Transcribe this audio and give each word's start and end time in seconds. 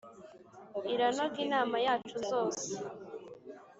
iranoga 0.93 1.37
inama 1.45 1.75
yacu 1.85 2.17
zose 2.29 2.67